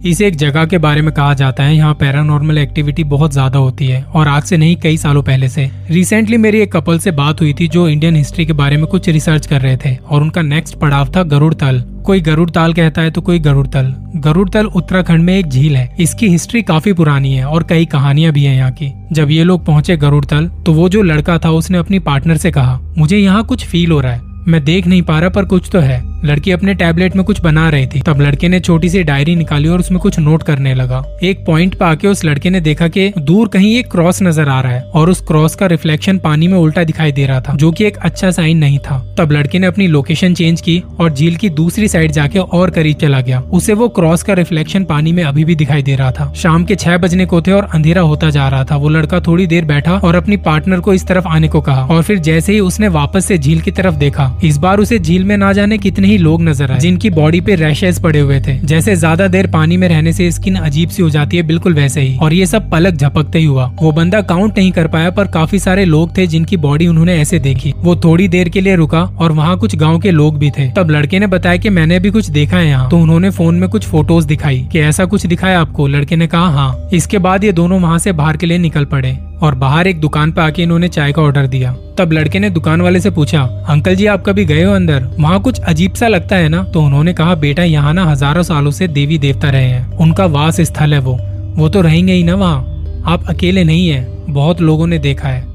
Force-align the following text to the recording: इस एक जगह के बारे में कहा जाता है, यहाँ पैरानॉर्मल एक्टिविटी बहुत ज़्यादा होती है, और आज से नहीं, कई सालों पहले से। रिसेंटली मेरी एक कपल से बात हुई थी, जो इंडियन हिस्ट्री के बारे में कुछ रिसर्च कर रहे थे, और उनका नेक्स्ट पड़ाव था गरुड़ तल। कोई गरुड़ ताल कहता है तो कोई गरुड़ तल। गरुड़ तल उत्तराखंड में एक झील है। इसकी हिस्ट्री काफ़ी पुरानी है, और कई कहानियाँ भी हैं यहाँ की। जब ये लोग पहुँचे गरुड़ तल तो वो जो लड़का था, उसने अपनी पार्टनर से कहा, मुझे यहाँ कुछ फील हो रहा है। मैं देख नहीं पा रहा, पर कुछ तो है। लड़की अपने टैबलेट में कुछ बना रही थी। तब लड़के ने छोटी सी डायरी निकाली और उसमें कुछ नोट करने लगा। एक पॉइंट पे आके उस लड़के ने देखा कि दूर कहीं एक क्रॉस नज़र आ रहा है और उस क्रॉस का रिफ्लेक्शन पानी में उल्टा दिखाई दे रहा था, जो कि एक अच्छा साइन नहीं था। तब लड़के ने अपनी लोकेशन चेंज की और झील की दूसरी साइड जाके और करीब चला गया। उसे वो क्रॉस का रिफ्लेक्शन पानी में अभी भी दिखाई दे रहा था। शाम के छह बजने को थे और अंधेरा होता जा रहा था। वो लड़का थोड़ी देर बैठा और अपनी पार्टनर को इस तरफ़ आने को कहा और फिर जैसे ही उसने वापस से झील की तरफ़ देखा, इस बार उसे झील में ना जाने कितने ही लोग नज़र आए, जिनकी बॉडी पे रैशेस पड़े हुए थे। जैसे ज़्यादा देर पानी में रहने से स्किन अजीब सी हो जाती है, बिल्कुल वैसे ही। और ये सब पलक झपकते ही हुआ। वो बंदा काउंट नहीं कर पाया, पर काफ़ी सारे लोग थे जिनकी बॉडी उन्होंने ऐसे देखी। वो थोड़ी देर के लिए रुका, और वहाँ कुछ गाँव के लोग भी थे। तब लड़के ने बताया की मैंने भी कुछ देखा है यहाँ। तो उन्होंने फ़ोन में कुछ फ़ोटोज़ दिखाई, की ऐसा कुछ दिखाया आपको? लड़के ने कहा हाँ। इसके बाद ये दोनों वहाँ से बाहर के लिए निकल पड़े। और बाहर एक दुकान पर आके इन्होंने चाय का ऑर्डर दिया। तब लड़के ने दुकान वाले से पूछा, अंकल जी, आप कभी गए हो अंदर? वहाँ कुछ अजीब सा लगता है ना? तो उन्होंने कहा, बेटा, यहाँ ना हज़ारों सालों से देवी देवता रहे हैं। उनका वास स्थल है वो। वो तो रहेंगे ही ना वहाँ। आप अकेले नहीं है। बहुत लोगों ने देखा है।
इस 0.00 0.20
एक 0.20 0.36
जगह 0.36 0.64
के 0.64 0.78
बारे 0.78 1.00
में 1.02 1.10
कहा 1.14 1.32
जाता 1.34 1.62
है, 1.62 1.74
यहाँ 1.76 1.94
पैरानॉर्मल 1.94 2.58
एक्टिविटी 2.58 3.04
बहुत 3.04 3.32
ज़्यादा 3.32 3.58
होती 3.58 3.86
है, 3.86 4.02
और 4.04 4.28
आज 4.28 4.42
से 4.42 4.56
नहीं, 4.56 4.76
कई 4.76 4.96
सालों 4.96 5.22
पहले 5.22 5.48
से। 5.48 5.64
रिसेंटली 5.90 6.36
मेरी 6.36 6.60
एक 6.60 6.72
कपल 6.72 6.98
से 6.98 7.10
बात 7.10 7.40
हुई 7.40 7.52
थी, 7.52 7.66
जो 7.68 7.88
इंडियन 7.88 8.16
हिस्ट्री 8.16 8.46
के 8.46 8.52
बारे 8.52 8.76
में 8.76 8.86
कुछ 8.86 9.08
रिसर्च 9.08 9.46
कर 9.46 9.60
रहे 9.60 9.76
थे, 9.76 9.94
और 9.96 10.22
उनका 10.22 10.42
नेक्स्ट 10.42 10.78
पड़ाव 10.78 11.10
था 11.16 11.22
गरुड़ 11.24 11.52
तल। 11.54 11.82
कोई 12.06 12.20
गरुड़ 12.20 12.48
ताल 12.50 12.72
कहता 12.72 13.02
है 13.02 13.10
तो 13.10 13.20
कोई 13.20 13.38
गरुड़ 13.38 13.66
तल। 13.66 13.92
गरुड़ 14.16 14.48
तल 14.50 14.66
उत्तराखंड 14.66 15.24
में 15.24 15.36
एक 15.38 15.48
झील 15.48 15.76
है। 15.76 15.88
इसकी 16.00 16.28
हिस्ट्री 16.28 16.62
काफ़ी 16.62 16.92
पुरानी 16.92 17.34
है, 17.34 17.44
और 17.44 17.62
कई 17.62 17.86
कहानियाँ 17.86 18.32
भी 18.32 18.44
हैं 18.44 18.56
यहाँ 18.56 18.70
की। 18.72 18.92
जब 19.12 19.30
ये 19.30 19.44
लोग 19.44 19.64
पहुँचे 19.66 19.96
गरुड़ 19.96 20.24
तल 20.24 20.48
तो 20.66 20.72
वो 20.72 20.88
जो 20.88 21.02
लड़का 21.02 21.38
था, 21.38 21.50
उसने 21.50 21.78
अपनी 21.78 21.98
पार्टनर 22.00 22.36
से 22.36 22.50
कहा, 22.50 22.80
मुझे 22.98 23.18
यहाँ 23.18 23.44
कुछ 23.44 23.66
फील 23.66 23.90
हो 23.92 24.00
रहा 24.00 24.12
है। 24.12 24.26
मैं 24.46 24.64
देख 24.64 24.86
नहीं 24.86 25.02
पा 25.02 25.18
रहा, 25.20 25.28
पर 25.30 25.44
कुछ 25.44 25.68
तो 25.72 25.78
है। 25.80 26.00
लड़की 26.24 26.50
अपने 26.50 26.74
टैबलेट 26.74 27.16
में 27.16 27.24
कुछ 27.24 27.40
बना 27.40 27.68
रही 27.70 27.86
थी। 27.86 28.00
तब 28.00 28.20
लड़के 28.20 28.48
ने 28.48 28.60
छोटी 28.60 28.88
सी 28.88 29.02
डायरी 29.02 29.34
निकाली 29.36 29.68
और 29.68 29.80
उसमें 29.80 30.00
कुछ 30.00 30.18
नोट 30.18 30.42
करने 30.42 30.74
लगा। 30.74 31.02
एक 31.22 31.44
पॉइंट 31.46 31.74
पे 31.74 31.84
आके 31.84 32.08
उस 32.08 32.24
लड़के 32.24 32.50
ने 32.50 32.60
देखा 32.60 32.88
कि 32.88 33.12
दूर 33.18 33.48
कहीं 33.48 33.74
एक 33.78 33.90
क्रॉस 33.90 34.22
नज़र 34.22 34.48
आ 34.48 34.60
रहा 34.60 34.72
है 34.72 34.82
और 34.90 35.10
उस 35.10 35.20
क्रॉस 35.20 35.54
का 35.54 35.66
रिफ्लेक्शन 35.66 36.18
पानी 36.18 36.48
में 36.48 36.56
उल्टा 36.58 36.84
दिखाई 36.84 37.12
दे 37.12 37.26
रहा 37.26 37.40
था, 37.40 37.54
जो 37.54 37.70
कि 37.72 37.84
एक 37.84 37.96
अच्छा 37.98 38.30
साइन 38.30 38.58
नहीं 38.58 38.78
था। 38.80 38.98
तब 39.18 39.32
लड़के 39.32 39.58
ने 39.58 39.66
अपनी 39.66 39.86
लोकेशन 39.88 40.34
चेंज 40.34 40.60
की 40.60 40.82
और 41.00 41.12
झील 41.12 41.36
की 41.36 41.48
दूसरी 41.50 41.88
साइड 41.88 42.12
जाके 42.12 42.38
और 42.38 42.70
करीब 42.70 42.96
चला 42.96 43.20
गया। 43.20 43.40
उसे 43.52 43.74
वो 43.74 43.88
क्रॉस 43.90 44.22
का 44.22 44.34
रिफ्लेक्शन 44.34 44.84
पानी 44.84 45.12
में 45.12 45.22
अभी 45.24 45.44
भी 45.44 45.54
दिखाई 45.56 45.82
दे 45.82 45.96
रहा 45.96 46.10
था। 46.12 46.32
शाम 46.34 46.64
के 46.64 46.76
छह 46.76 46.96
बजने 46.98 47.26
को 47.26 47.40
थे 47.42 47.52
और 47.52 47.68
अंधेरा 47.74 48.02
होता 48.02 48.30
जा 48.30 48.48
रहा 48.48 48.64
था। 48.64 48.76
वो 48.76 48.88
लड़का 48.88 49.20
थोड़ी 49.20 49.46
देर 49.46 49.64
बैठा 49.64 49.96
और 49.98 50.14
अपनी 50.14 50.36
पार्टनर 50.38 50.80
को 50.80 50.94
इस 50.94 51.06
तरफ़ 51.06 51.28
आने 51.28 51.48
को 51.48 51.60
कहा 51.60 51.84
और 51.86 52.02
फिर 52.02 52.18
जैसे 52.20 52.52
ही 52.52 52.60
उसने 52.60 52.88
वापस 52.90 53.26
से 53.26 53.38
झील 53.38 53.60
की 53.60 53.70
तरफ़ 53.72 53.94
देखा, 53.96 54.30
इस 54.44 54.56
बार 54.58 54.80
उसे 54.80 54.98
झील 54.98 55.24
में 55.24 55.36
ना 55.36 55.52
जाने 55.52 55.78
कितने 55.78 56.07
ही 56.08 56.16
लोग 56.18 56.42
नज़र 56.42 56.72
आए, 56.72 56.78
जिनकी 56.78 57.10
बॉडी 57.10 57.40
पे 57.40 57.54
रैशेस 57.54 57.98
पड़े 58.00 58.20
हुए 58.20 58.40
थे। 58.40 58.58
जैसे 58.64 58.94
ज़्यादा 58.96 59.26
देर 59.28 59.46
पानी 59.46 59.76
में 59.76 59.86
रहने 59.88 60.12
से 60.12 60.30
स्किन 60.30 60.56
अजीब 60.56 60.88
सी 60.88 61.02
हो 61.02 61.08
जाती 61.10 61.36
है, 61.36 61.42
बिल्कुल 61.42 61.74
वैसे 61.74 62.00
ही। 62.00 62.16
और 62.18 62.32
ये 62.32 62.46
सब 62.46 62.70
पलक 62.70 62.94
झपकते 62.94 63.38
ही 63.38 63.44
हुआ। 63.44 63.70
वो 63.82 63.92
बंदा 63.92 64.20
काउंट 64.22 64.58
नहीं 64.58 64.70
कर 64.72 64.86
पाया, 64.86 65.10
पर 65.10 65.26
काफ़ी 65.28 65.58
सारे 65.58 65.84
लोग 65.84 66.16
थे 66.16 66.26
जिनकी 66.26 66.56
बॉडी 66.58 66.86
उन्होंने 66.86 67.16
ऐसे 67.20 67.38
देखी। 67.38 67.72
वो 67.78 67.96
थोड़ी 67.96 68.28
देर 68.28 68.48
के 68.48 68.60
लिए 68.60 68.76
रुका, 68.76 69.02
और 69.18 69.32
वहाँ 69.32 69.56
कुछ 69.58 69.76
गाँव 69.76 69.98
के 69.98 70.10
लोग 70.10 70.38
भी 70.38 70.50
थे। 70.50 70.68
तब 70.70 70.90
लड़के 70.90 71.18
ने 71.18 71.26
बताया 71.26 71.56
की 71.56 71.70
मैंने 71.70 71.98
भी 72.00 72.10
कुछ 72.10 72.30
देखा 72.30 72.56
है 72.56 72.66
यहाँ। 72.68 72.88
तो 72.90 72.98
उन्होंने 72.98 73.30
फ़ोन 73.30 73.54
में 73.54 73.68
कुछ 73.68 73.86
फ़ोटोज़ 73.86 74.26
दिखाई, 74.26 74.66
की 74.72 74.78
ऐसा 74.80 75.04
कुछ 75.04 75.26
दिखाया 75.26 75.60
आपको? 75.60 75.86
लड़के 75.86 76.16
ने 76.16 76.26
कहा 76.26 76.48
हाँ। 76.50 76.88
इसके 76.92 77.18
बाद 77.18 77.44
ये 77.44 77.52
दोनों 77.52 77.80
वहाँ 77.80 77.98
से 77.98 78.12
बाहर 78.12 78.36
के 78.36 78.46
लिए 78.46 78.58
निकल 78.58 78.84
पड़े। 78.84 79.16
और 79.42 79.54
बाहर 79.54 79.86
एक 79.86 80.00
दुकान 80.00 80.32
पर 80.32 80.42
आके 80.42 80.62
इन्होंने 80.62 80.88
चाय 80.88 81.12
का 81.12 81.22
ऑर्डर 81.22 81.46
दिया। 81.46 81.74
तब 81.98 82.12
लड़के 82.12 82.38
ने 82.38 82.50
दुकान 82.50 82.80
वाले 82.80 83.00
से 83.00 83.10
पूछा, 83.10 83.42
अंकल 83.68 83.94
जी, 83.94 84.06
आप 84.06 84.24
कभी 84.26 84.44
गए 84.44 84.62
हो 84.62 84.72
अंदर? 84.72 85.08
वहाँ 85.20 85.40
कुछ 85.40 85.60
अजीब 85.60 85.94
सा 85.94 86.08
लगता 86.08 86.36
है 86.36 86.48
ना? 86.48 86.62
तो 86.64 86.82
उन्होंने 86.82 87.12
कहा, 87.12 87.34
बेटा, 87.34 87.62
यहाँ 87.62 87.94
ना 87.94 88.04
हज़ारों 88.04 88.42
सालों 88.42 88.70
से 88.70 88.88
देवी 88.88 89.18
देवता 89.18 89.50
रहे 89.50 89.68
हैं। 89.68 89.96
उनका 89.96 90.26
वास 90.26 90.60
स्थल 90.60 90.94
है 90.94 91.00
वो। 91.00 91.18
वो 91.56 91.68
तो 91.68 91.80
रहेंगे 91.80 92.12
ही 92.12 92.22
ना 92.22 92.34
वहाँ। 92.34 92.58
आप 93.06 93.24
अकेले 93.28 93.64
नहीं 93.64 93.88
है। 93.88 94.06
बहुत 94.28 94.60
लोगों 94.60 94.86
ने 94.86 94.98
देखा 94.98 95.28
है। 95.28 95.46